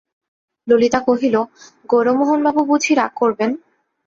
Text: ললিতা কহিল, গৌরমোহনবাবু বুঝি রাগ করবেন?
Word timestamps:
ললিতা 0.67 0.99
কহিল, 1.07 1.35
গৌরমোহনবাবু 1.89 2.61
বুঝি 2.69 2.91
রাগ 2.95 3.11
করবেন? 3.15 3.51